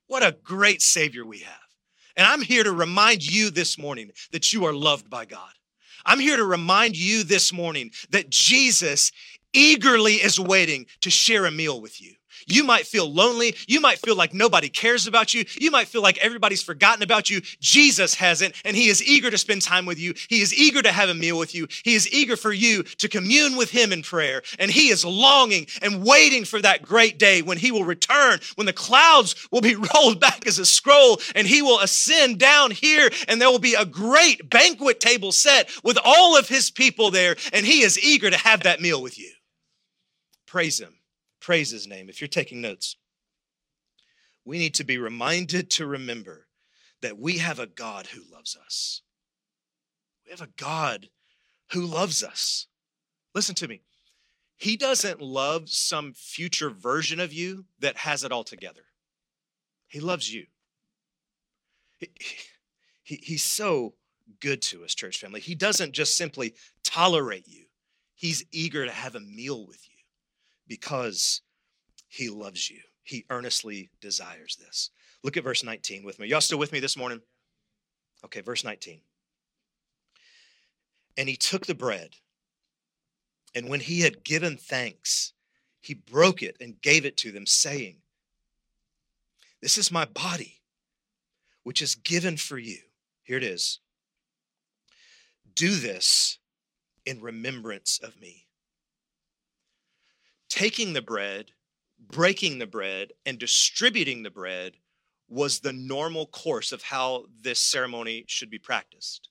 [0.07, 1.55] What a great Savior we have.
[2.17, 5.51] And I'm here to remind you this morning that you are loved by God.
[6.07, 9.11] I'm here to remind you this morning that Jesus
[9.57, 12.13] eagerly is waiting to share a meal with you.
[12.47, 13.57] You might feel lonely.
[13.67, 15.45] You might feel like nobody cares about you.
[15.59, 17.41] You might feel like everybody's forgotten about you.
[17.61, 20.15] Jesus hasn't, and He is eager to spend time with you.
[20.29, 21.67] He is eager to have a meal with you.
[21.83, 24.43] He is eager for you to commune with Him in prayer.
[24.59, 28.67] And He is longing and waiting for that great day when He will return, when
[28.67, 33.11] the clouds will be rolled back as a scroll, and He will ascend down here,
[33.27, 37.37] and there will be a great banquet table set with all of His people there,
[37.53, 39.31] and He is eager to have that meal with you.
[40.47, 40.95] Praise Him.
[41.41, 42.09] Praise His name.
[42.09, 42.97] If you're taking notes,
[44.45, 46.47] we need to be reminded to remember
[47.03, 49.03] that we have a God who loves us.
[50.25, 51.09] We have a God
[51.73, 52.69] who loves us.
[53.35, 53.83] Listen to me.
[54.57, 58.83] He doesn't love some future version of you that has it all together.
[59.89, 60.47] He loves you.
[61.99, 62.09] He,
[63.03, 63.95] he, he's so
[64.41, 65.41] good to us, church family.
[65.41, 66.55] He doesn't just simply
[66.85, 67.67] tolerate you,
[68.15, 69.96] he's eager to have a meal with you
[70.67, 71.43] because
[72.09, 72.81] he loves you.
[73.03, 74.91] He earnestly desires this.
[75.23, 76.29] Look at verse 19 with me.
[76.29, 77.21] Y'all still with me this morning?
[78.25, 79.01] Okay, verse 19.
[81.17, 82.17] And he took the bread,
[83.55, 85.33] and when he had given thanks,
[85.81, 87.97] he broke it and gave it to them, saying,
[89.63, 90.61] This is my body,
[91.63, 92.79] which is given for you.
[93.23, 93.81] Here it is.
[95.55, 96.39] Do this
[97.07, 98.46] in remembrance of me
[100.49, 101.53] taking the bread,
[101.99, 104.75] breaking the bread, and distributing the bread
[105.29, 109.29] was the normal course of how this ceremony should be practiced.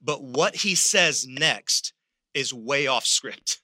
[0.00, 1.92] But what he says next
[2.32, 3.60] is way off script.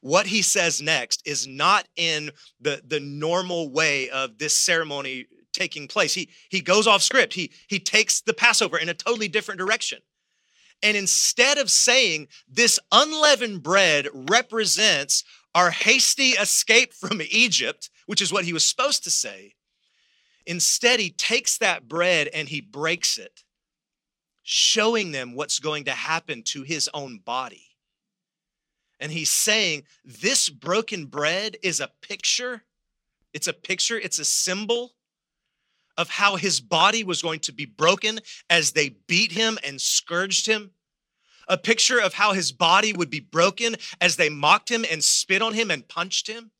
[0.00, 5.88] What he says next is not in the, the normal way of this ceremony taking
[5.88, 6.14] place.
[6.14, 7.34] He, he goes off script.
[7.34, 9.98] He, he takes the Passover in a totally different direction.
[10.82, 18.32] And instead of saying this unleavened bread represents our hasty escape from Egypt, which is
[18.32, 19.54] what he was supposed to say,
[20.46, 23.44] instead he takes that bread and he breaks it,
[24.42, 27.66] showing them what's going to happen to his own body.
[29.00, 32.62] And he's saying, This broken bread is a picture.
[33.32, 34.92] It's a picture, it's a symbol
[35.96, 40.46] of how his body was going to be broken as they beat him and scourged
[40.46, 40.70] him
[41.50, 45.42] a picture of how his body would be broken as they mocked him and spit
[45.42, 46.52] on him and punched him.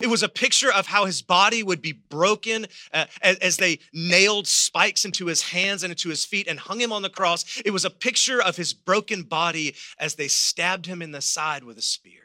[0.00, 3.80] It was a picture of how his body would be broken uh, as, as they
[3.92, 7.60] nailed spikes into his hands and into his feet and hung him on the cross.
[7.64, 11.64] It was a picture of his broken body as they stabbed him in the side
[11.64, 12.22] with a spear.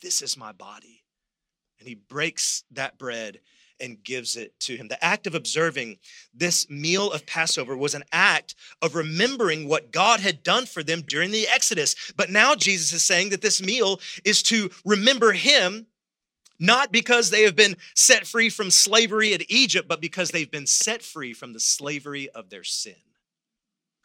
[0.00, 1.02] This is my body.
[1.78, 3.40] And he breaks that bread
[3.80, 4.88] and gives it to him.
[4.88, 5.98] The act of observing
[6.34, 11.02] this meal of Passover was an act of remembering what God had done for them
[11.02, 11.94] during the Exodus.
[12.16, 15.86] But now Jesus is saying that this meal is to remember him
[16.58, 20.66] not because they have been set free from slavery in Egypt, but because they've been
[20.66, 22.94] set free from the slavery of their sin.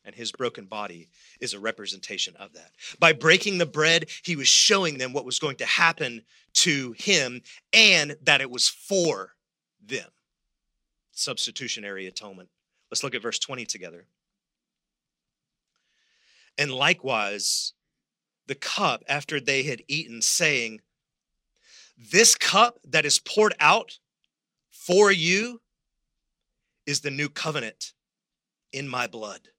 [0.03, 2.71] And his broken body is a representation of that.
[2.99, 7.41] By breaking the bread, he was showing them what was going to happen to him
[7.71, 9.33] and that it was for
[9.85, 10.09] them.
[11.11, 12.49] Substitutionary atonement.
[12.89, 14.05] Let's look at verse 20 together.
[16.57, 17.73] And likewise,
[18.47, 20.81] the cup after they had eaten, saying,
[21.97, 23.99] this cup that is poured out
[24.71, 25.61] for you
[26.85, 27.93] is the new covenant
[28.73, 29.49] in my blood.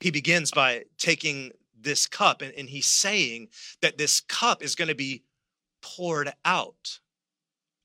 [0.00, 3.48] He begins by taking this cup and, and he's saying
[3.82, 5.22] that this cup is going to be
[5.82, 7.00] poured out.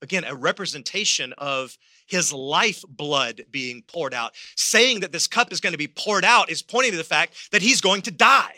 [0.01, 4.33] Again, a representation of his life blood being poured out.
[4.55, 7.51] Saying that this cup is going to be poured out is pointing to the fact
[7.51, 8.55] that he's going to die.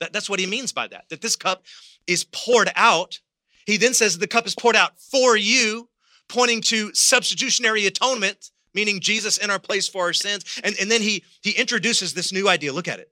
[0.00, 1.64] That, that's what he means by that, that this cup
[2.06, 3.20] is poured out
[3.66, 5.88] he then says the cup is poured out for you,
[6.28, 10.60] pointing to substitutionary atonement, meaning Jesus in our place for our sins.
[10.64, 12.72] And, and then he, he introduces this new idea.
[12.72, 13.10] Look at it.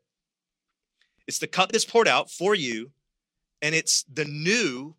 [1.26, 2.90] It's the cup that's poured out for you,
[3.62, 4.96] and it's the new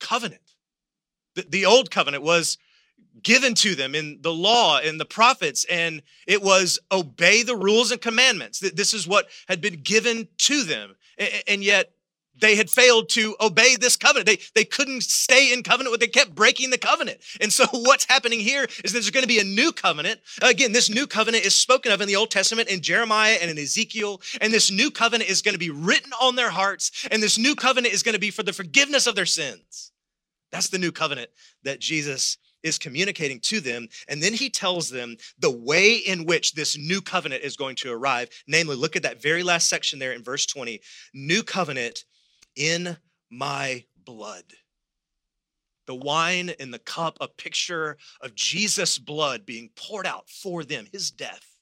[0.00, 0.40] covenant.
[1.34, 2.58] The, old covenant was
[3.22, 7.90] given to them in the law and the prophets, and it was obey the rules
[7.90, 8.60] and commandments.
[8.60, 10.96] This is what had been given to them.
[11.46, 11.94] And yet,
[12.40, 14.26] they had failed to obey this covenant.
[14.26, 17.20] They, they couldn't stay in covenant, but they kept breaking the covenant.
[17.40, 20.20] And so what's happening here is there's going to be a new covenant.
[20.42, 23.58] Again, this new covenant is spoken of in the Old Testament in Jeremiah and in
[23.58, 24.20] Ezekiel.
[24.40, 27.06] And this new covenant is going to be written on their hearts.
[27.10, 29.92] And this new covenant is going to be for the forgiveness of their sins.
[30.54, 31.30] That's the new covenant
[31.64, 33.88] that Jesus is communicating to them.
[34.06, 37.90] And then he tells them the way in which this new covenant is going to
[37.90, 38.28] arrive.
[38.46, 40.80] Namely, look at that very last section there in verse 20.
[41.12, 42.04] New covenant
[42.54, 42.96] in
[43.32, 44.44] my blood.
[45.88, 50.86] The wine and the cup, a picture of Jesus' blood being poured out for them,
[50.92, 51.53] his death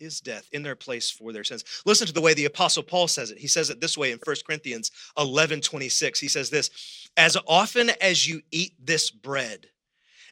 [0.00, 1.62] his death in their place for their sins.
[1.86, 3.38] Listen to the way the apostle Paul says it.
[3.38, 6.18] He says it this way in 1 Corinthians 11 26.
[6.18, 9.66] He says this As often as you eat this bread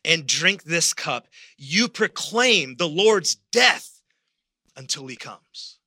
[0.05, 4.01] and drink this cup, you proclaim the Lord's death
[4.77, 5.79] until he comes.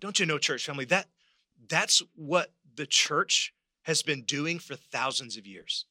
[0.00, 1.06] Don't you know, church family, that
[1.68, 5.84] that's what the church has been doing for thousands of years.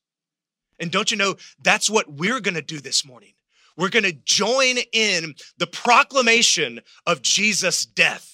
[0.79, 3.34] And don't you know that's what we're going to do this morning?
[3.77, 8.31] We're going to join in the proclamation of Jesus' death.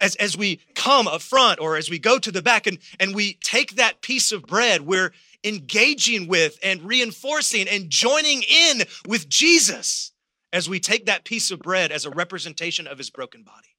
[0.00, 3.14] As, as we come up front or as we go to the back and, and
[3.14, 9.28] we take that piece of bread, we're engaging with and reinforcing and joining in with
[9.28, 10.12] Jesus
[10.52, 13.75] as we take that piece of bread as a representation of his broken body.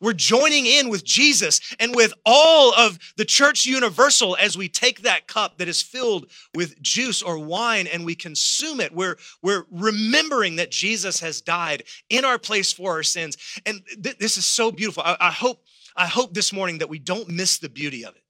[0.00, 5.02] We're joining in with Jesus and with all of the church universal as we take
[5.02, 8.94] that cup that is filled with juice or wine and we consume it.
[8.94, 13.36] We're, we're remembering that Jesus has died in our place for our sins.
[13.66, 15.02] And th- this is so beautiful.
[15.04, 15.64] I, I, hope,
[15.96, 18.22] I hope this morning that we don't miss the beauty of it.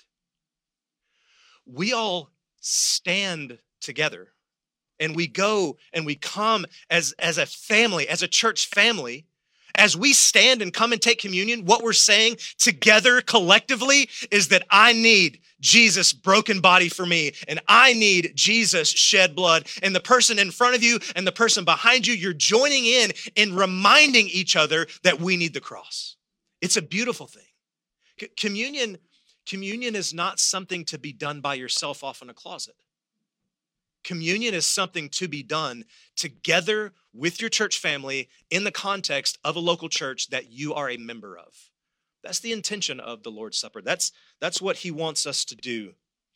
[1.67, 4.29] We all stand together
[4.99, 9.28] and we go and we come as, as a family, as a church family
[9.79, 14.67] as we stand and come and take communion, what we're saying together collectively is that
[14.71, 19.67] I need Jesus' broken body for me, and I need Jesus' shed blood.
[19.83, 23.13] And the person in front of you and the person behind you, you're joining in
[23.35, 26.17] in reminding each other that we need the cross.
[26.61, 27.43] It's a beautiful thing.
[28.21, 28.99] C- communion,
[29.47, 32.75] communion is not something to be done by yourself off in a closet.
[34.09, 35.85] Communion is something to be done
[36.17, 40.89] together with your church family in the context of a local church that you are
[40.89, 41.53] a member of.
[42.25, 43.83] That's the intention of the Lord's Supper.
[43.83, 45.93] That's, that's what He wants us to do.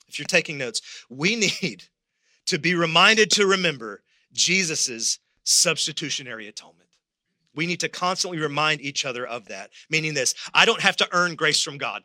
[0.07, 1.85] If you're taking notes, we need
[2.45, 4.03] to be reminded to remember
[4.35, 6.91] Jesus' substitutionary atonement.
[7.55, 11.09] We need to constantly remind each other of that, meaning this I don't have to
[11.13, 12.03] earn grace from God.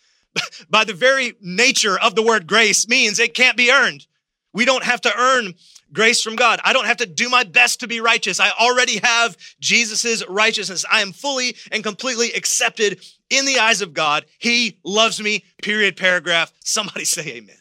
[0.68, 4.08] By the very nature of the word grace means it can't be earned.
[4.52, 5.54] We don't have to earn
[5.92, 6.60] grace from God.
[6.64, 8.40] I don't have to do my best to be righteous.
[8.40, 10.84] I already have Jesus' righteousness.
[10.90, 14.24] I am fully and completely accepted in the eyes of God.
[14.38, 16.52] He loves me, period, paragraph.
[16.64, 17.56] Somebody say amen.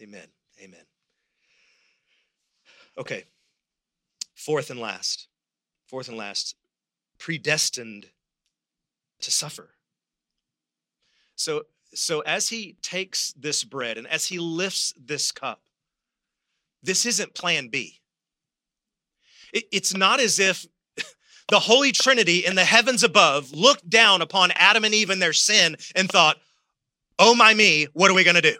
[0.00, 0.26] Amen.
[0.62, 0.84] Amen.
[2.98, 3.24] Okay.
[4.34, 5.28] Fourth and last.
[5.86, 6.54] Fourth and last.
[7.18, 8.06] Predestined
[9.20, 9.70] to suffer.
[11.34, 11.64] So
[11.94, 15.60] so as he takes this bread and as he lifts this cup,
[16.82, 18.00] this isn't plan B.
[19.52, 20.66] It, it's not as if
[21.48, 25.32] the Holy Trinity in the heavens above looked down upon Adam and Eve and their
[25.32, 26.38] sin and thought,
[27.18, 28.56] oh my me, what are we going to do?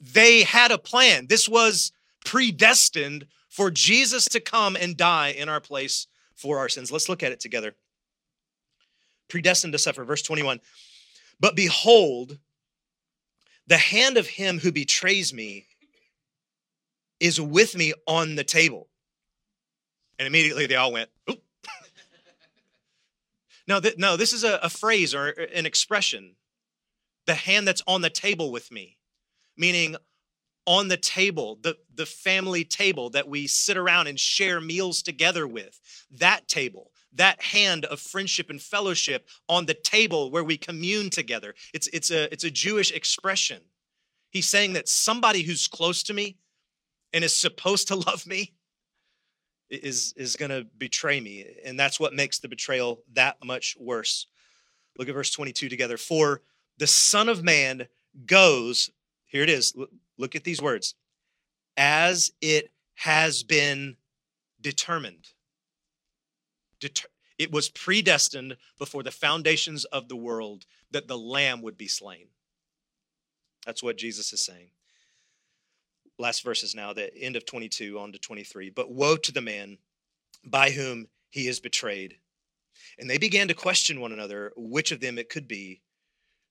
[0.00, 1.26] They had a plan.
[1.26, 1.92] This was
[2.24, 6.92] predestined for Jesus to come and die in our place for our sins.
[6.92, 7.74] Let's look at it together.
[9.28, 10.60] Predestined to suffer, verse 21.
[11.40, 12.38] But behold,
[13.66, 15.66] the hand of him who betrays me
[17.20, 18.88] is with me on the table.
[20.18, 21.42] And immediately they all went, Oop.
[23.68, 26.34] no, th- no, this is a, a phrase or an expression.
[27.26, 28.96] The hand that's on the table with me,
[29.56, 29.96] meaning
[30.66, 35.46] on the table, the, the family table that we sit around and share meals together
[35.46, 41.10] with, that table, that hand of friendship and fellowship on the table where we commune
[41.10, 41.54] together.
[41.72, 43.62] It's, it's, a, it's a Jewish expression.
[44.30, 46.36] He's saying that somebody who's close to me
[47.12, 48.52] and is supposed to love me
[49.70, 51.46] is is going to betray me.
[51.64, 54.26] And that's what makes the betrayal that much worse.
[54.98, 55.96] Look at verse 22 together.
[55.96, 56.42] For
[56.78, 57.86] the son of man
[58.26, 58.90] goes
[59.26, 59.74] here it is
[60.18, 60.94] look at these words
[61.76, 63.96] as it has been
[64.60, 65.28] determined.
[66.80, 67.08] Deter-
[67.38, 72.26] it was predestined before the foundations of the world that the lamb would be slain.
[73.64, 74.70] That's what jesus is saying
[76.20, 78.70] last verses now, the end of 22 on to 23.
[78.70, 79.78] But woe to the man
[80.44, 82.16] by whom he is betrayed.
[82.98, 85.80] And they began to question one another which of them it could be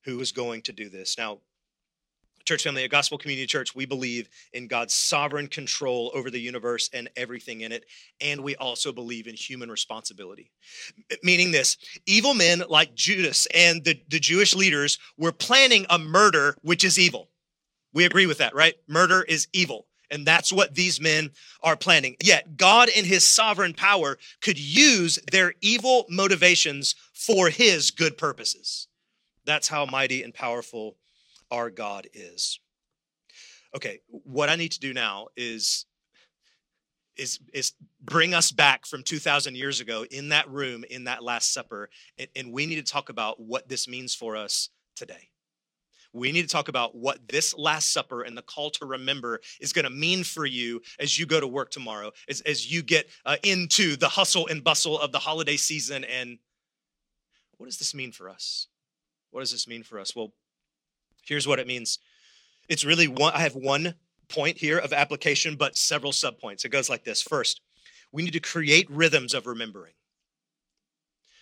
[0.05, 1.17] who was going to do this.
[1.17, 1.39] Now,
[2.45, 6.89] church family, at Gospel Community Church, we believe in God's sovereign control over the universe
[6.93, 7.85] and everything in it.
[8.21, 10.51] And we also believe in human responsibility.
[11.21, 16.55] Meaning this evil men like Judas and the, the Jewish leaders were planning a murder,
[16.61, 17.28] which is evil.
[17.93, 18.75] We agree with that, right?
[18.87, 19.87] Murder is evil.
[20.11, 21.31] And that's what these men
[21.61, 22.15] are planning.
[22.23, 28.87] Yet, God, in his sovereign power, could use their evil motivations for his good purposes.
[29.45, 30.97] That's how mighty and powerful
[31.51, 32.59] our God is.
[33.75, 35.85] Okay, what I need to do now is
[37.15, 41.53] is is bring us back from 2000 years ago in that room in that last
[41.53, 45.28] supper and, and we need to talk about what this means for us today
[46.13, 49.73] we need to talk about what this Last Supper and the call to remember is
[49.73, 53.07] going to mean for you as you go to work tomorrow, as, as you get
[53.25, 56.03] uh, into the hustle and bustle of the holiday season.
[56.03, 56.39] And
[57.57, 58.67] what does this mean for us?
[59.31, 60.15] What does this mean for us?
[60.15, 60.33] Well,
[61.25, 61.99] here's what it means.
[62.67, 63.95] It's really one, I have one
[64.29, 66.65] point here of application, but several subpoints.
[66.65, 67.61] It goes like this First,
[68.11, 69.93] we need to create rhythms of remembering.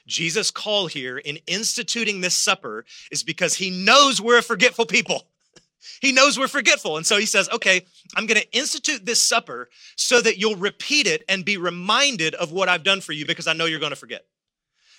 [0.07, 5.27] Jesus' call here in instituting this supper is because he knows we're a forgetful people.
[6.01, 6.97] He knows we're forgetful.
[6.97, 7.85] And so he says, okay,
[8.15, 12.51] I'm going to institute this supper so that you'll repeat it and be reminded of
[12.51, 14.25] what I've done for you because I know you're going to forget.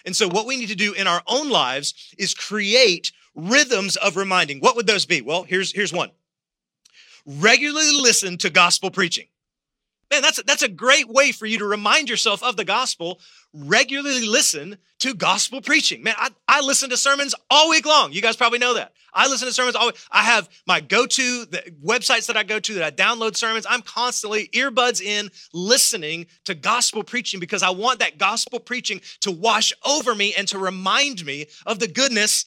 [0.06, 4.16] And so what we need to do in our own lives is create rhythms of
[4.16, 4.61] reminding.
[4.61, 5.20] What would those be?
[5.20, 6.11] Well, here's, here's one.
[7.26, 9.26] Regularly listen to gospel preaching.
[10.11, 13.20] Man, that's a, that's a great way for you to remind yourself of the gospel.
[13.52, 16.02] Regularly listen to gospel preaching.
[16.02, 18.12] Man, I, I listen to sermons all week long.
[18.12, 18.92] You guys probably know that.
[19.12, 22.74] I listen to sermons all I have my go-to the websites that I go to
[22.74, 23.66] that I download sermons.
[23.68, 29.30] I'm constantly earbuds in listening to gospel preaching because I want that gospel preaching to
[29.30, 32.44] wash over me and to remind me of the goodness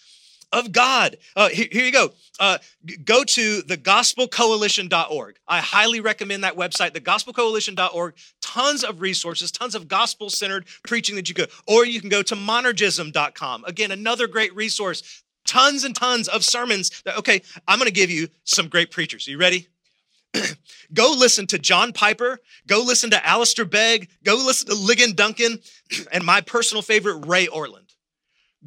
[0.52, 1.18] of God.
[1.36, 2.12] Uh, here, here, you go.
[2.39, 2.58] Uh,
[3.06, 5.38] go to thegospelcoalition.org.
[5.47, 8.16] I highly recommend that website, thegospelcoalition.org.
[8.41, 11.49] Tons of resources, tons of gospel centered preaching that you could.
[11.68, 13.66] Or you can go to monergism.com.
[13.66, 15.24] Again, another great resource.
[15.45, 17.02] Tons and tons of sermons.
[17.04, 19.28] That, okay, I'm going to give you some great preachers.
[19.28, 19.68] Are you ready?
[20.93, 22.39] go listen to John Piper.
[22.68, 24.10] Go listen to Alistair Begg.
[24.24, 25.60] Go listen to Ligon Duncan.
[26.12, 27.91] and my personal favorite, Ray Ortlund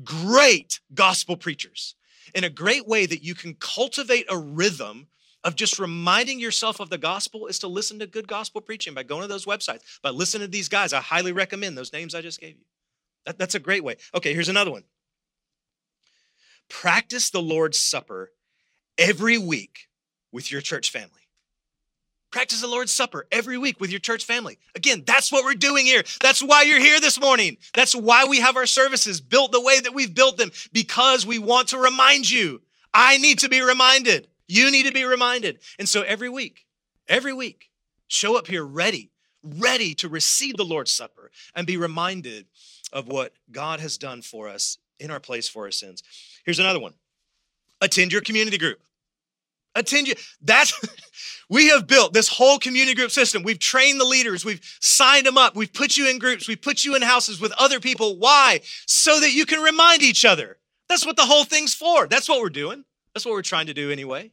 [0.02, 1.94] great gospel preachers
[2.34, 5.06] in a great way that you can cultivate a rhythm
[5.44, 9.02] of just reminding yourself of the gospel is to listen to good gospel preaching by
[9.02, 10.92] going to those websites, by listening to these guys.
[10.92, 12.64] I highly recommend those names I just gave you.
[13.26, 13.96] That, that's a great way.
[14.14, 14.84] Okay, here's another one.
[16.70, 18.32] Practice the Lord's Supper
[18.96, 19.88] every week
[20.32, 21.23] with your church family.
[22.34, 24.58] Practice the Lord's Supper every week with your church family.
[24.74, 26.02] Again, that's what we're doing here.
[26.20, 27.58] That's why you're here this morning.
[27.74, 31.38] That's why we have our services built the way that we've built them because we
[31.38, 32.60] want to remind you.
[32.92, 34.26] I need to be reminded.
[34.48, 35.60] You need to be reminded.
[35.78, 36.66] And so every week,
[37.06, 37.70] every week,
[38.08, 39.12] show up here ready,
[39.44, 42.46] ready to receive the Lord's Supper and be reminded
[42.92, 46.02] of what God has done for us in our place for our sins.
[46.44, 46.94] Here's another one
[47.80, 48.80] attend your community group.
[49.74, 50.14] Attend you.
[50.40, 50.72] That's
[51.50, 53.42] we have built this whole community group system.
[53.42, 56.84] We've trained the leaders, we've signed them up, we've put you in groups, we've put
[56.84, 58.18] you in houses with other people.
[58.18, 58.60] Why?
[58.86, 60.58] So that you can remind each other.
[60.88, 62.06] That's what the whole thing's for.
[62.06, 62.84] That's what we're doing.
[63.14, 64.32] That's what we're trying to do anyway.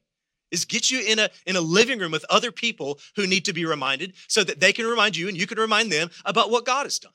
[0.51, 3.53] Is get you in a in a living room with other people who need to
[3.53, 6.65] be reminded so that they can remind you and you can remind them about what
[6.65, 7.13] God has done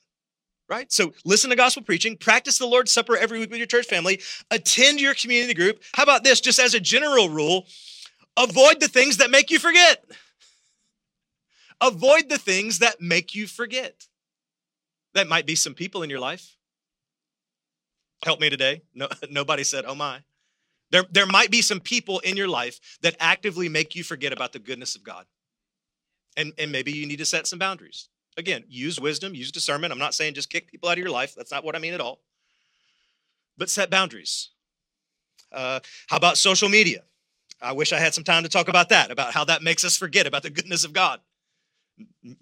[0.69, 0.91] right?
[0.91, 4.21] So listen to gospel preaching, practice the Lord's Supper every week with your church family,
[4.51, 5.81] attend your community group.
[5.93, 6.41] How about this?
[6.41, 7.65] Just as a general rule,
[8.37, 10.05] avoid the things that make you forget.
[11.81, 14.07] Avoid the things that make you forget.
[15.13, 16.55] That might be some people in your life.
[18.23, 18.81] Help me today.
[18.93, 20.21] No, nobody said, oh my.
[20.89, 24.53] There, there might be some people in your life that actively make you forget about
[24.53, 25.25] the goodness of God.
[26.37, 28.09] And, and maybe you need to set some boundaries.
[28.37, 29.91] Again, use wisdom, use discernment.
[29.91, 31.33] I'm not saying just kick people out of your life.
[31.35, 32.19] That's not what I mean at all.
[33.57, 34.51] But set boundaries.
[35.51, 37.01] Uh, how about social media?
[37.61, 39.97] I wish I had some time to talk about that, about how that makes us
[39.97, 41.19] forget about the goodness of God.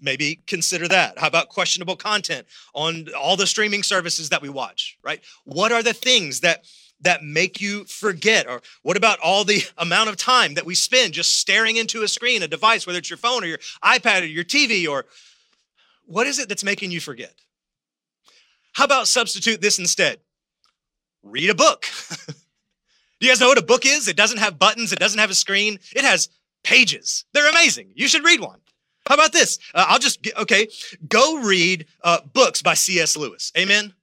[0.00, 1.18] Maybe consider that.
[1.18, 5.22] How about questionable content on all the streaming services that we watch, right?
[5.44, 6.64] What are the things that
[7.00, 8.48] that make you forget?
[8.48, 12.08] Or what about all the amount of time that we spend just staring into a
[12.08, 15.06] screen, a device, whether it's your phone or your iPad or your TV or
[16.06, 17.34] what is it that's making you forget?
[18.72, 20.20] How about substitute this instead?
[21.22, 21.86] Read a book.
[23.20, 24.08] Do you guys know what a book is?
[24.08, 26.28] It doesn't have buttons, it doesn't have a screen, it has
[26.62, 27.24] pages.
[27.32, 27.90] They're amazing.
[27.94, 28.60] You should read one.
[29.08, 29.58] How about this?
[29.72, 30.68] Uh, I'll just get, okay,
[31.08, 33.16] go read uh, books by C.S.
[33.16, 33.52] Lewis.
[33.56, 33.94] Amen.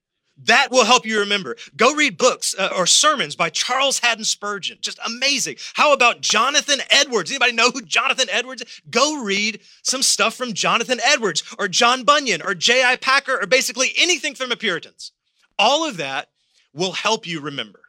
[0.45, 1.55] That will help you remember.
[1.75, 4.79] Go read books uh, or sermons by Charles Haddon Spurgeon.
[4.81, 5.57] Just amazing.
[5.75, 7.29] How about Jonathan Edwards?
[7.29, 8.81] Anybody know who Jonathan Edwards is?
[8.89, 12.95] Go read some stuff from Jonathan Edwards or John Bunyan or J.I.
[12.95, 15.11] Packer or basically anything from the Puritans.
[15.59, 16.29] All of that
[16.73, 17.82] will help you remember.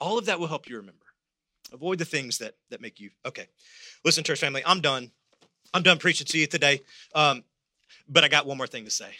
[0.00, 1.06] All of that will help you remember.
[1.72, 3.46] Avoid the things that that make you okay.
[4.04, 5.10] Listen, church family, I'm done.
[5.72, 6.80] I'm done preaching to you today.
[7.14, 7.44] Um,
[8.08, 9.10] but I got one more thing to say.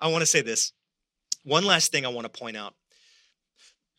[0.00, 0.72] I want to say this.
[1.44, 2.74] One last thing I want to point out.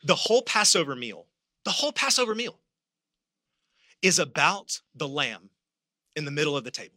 [0.03, 1.27] The whole Passover meal,
[1.63, 2.57] the whole Passover meal
[4.01, 5.49] is about the lamb
[6.15, 6.95] in the middle of the table.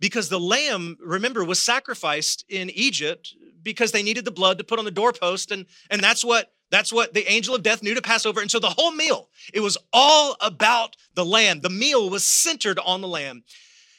[0.00, 3.34] Because the lamb, remember, was sacrificed in Egypt
[3.64, 6.92] because they needed the blood to put on the doorpost and and that's what that's
[6.92, 8.40] what the angel of death knew to pass over.
[8.40, 11.60] And so the whole meal, it was all about the lamb.
[11.60, 13.44] The meal was centered on the lamb.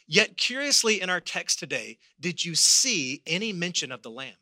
[0.08, 4.36] Yet, curiously, in our text today, did you see any mention of the lamb?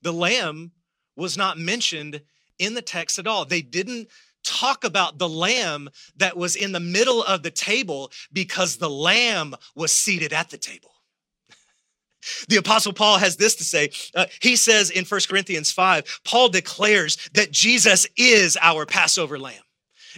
[0.00, 0.72] The lamb
[1.16, 2.22] was not mentioned
[2.58, 3.44] in the text at all.
[3.44, 4.08] They didn't
[4.42, 9.54] talk about the lamb that was in the middle of the table because the lamb
[9.74, 10.93] was seated at the table.
[12.48, 13.90] The apostle Paul has this to say.
[14.14, 19.63] Uh, he says in 1 Corinthians 5, Paul declares that Jesus is our Passover lamb.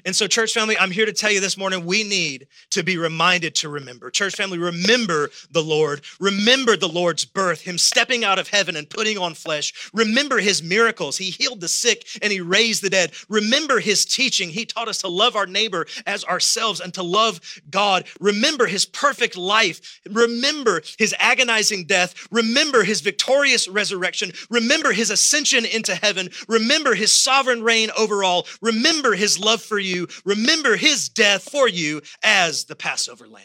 [0.05, 2.99] And so, church family, I'm here to tell you this morning we need to be
[2.99, 4.11] reminded to remember.
[4.11, 6.03] Church family, remember the Lord.
[6.21, 9.91] Remember the Lord's birth, Him stepping out of heaven and putting on flesh.
[9.95, 11.17] Remember His miracles.
[11.17, 13.13] He healed the sick and He raised the dead.
[13.29, 14.51] Remember His teaching.
[14.51, 17.41] He taught us to love our neighbor as ourselves and to love
[17.71, 18.05] God.
[18.21, 20.01] Remember His perfect life.
[20.11, 22.29] Remember His agonizing death.
[22.31, 24.33] Remember His victorious resurrection.
[24.51, 26.29] Remember His ascension into heaven.
[26.49, 28.47] Remember His sovereign reign over all.
[28.61, 33.45] Remember His love for you you, remember his death for you as the Passover lamb.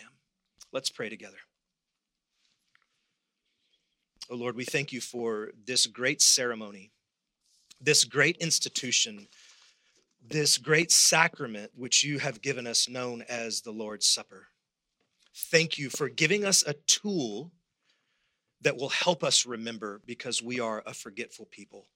[0.71, 1.37] Let's pray together.
[4.29, 6.91] Oh Lord, we thank you for this great ceremony,
[7.81, 9.27] this great institution,
[10.25, 14.47] this great sacrament which you have given us known as the Lord's Supper.
[15.35, 17.51] Thank you for giving us a tool
[18.61, 21.87] that will help us remember because we are a forgetful people.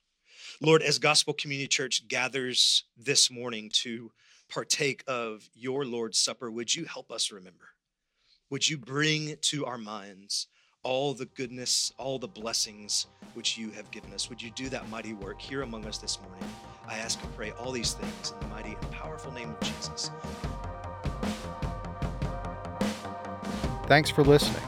[0.62, 4.12] Lord, as Gospel Community Church gathers this morning to
[4.50, 7.66] partake of your Lord's Supper, would you help us remember?
[8.50, 10.48] Would you bring to our minds
[10.84, 14.30] all the goodness, all the blessings which you have given us?
[14.30, 16.48] Would you do that mighty work here among us this morning?
[16.88, 20.12] I ask and pray all these things in the mighty and powerful name of Jesus.
[23.88, 24.62] Thanks for listening.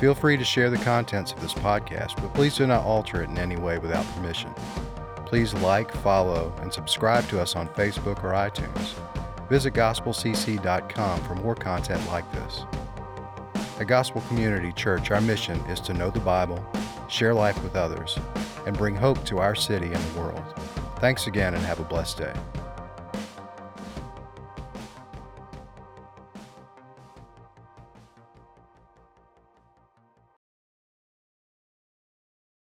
[0.00, 3.28] Feel free to share the contents of this podcast, but please do not alter it
[3.28, 4.54] in any way without permission.
[5.28, 8.94] Please like, follow, and subscribe to us on Facebook or iTunes.
[9.50, 12.64] Visit gospelcc.com for more content like this.
[13.78, 16.64] At Gospel Community Church, our mission is to know the Bible,
[17.08, 18.18] share life with others,
[18.66, 20.42] and bring hope to our city and the world.
[20.96, 22.34] Thanks again and have a blessed day.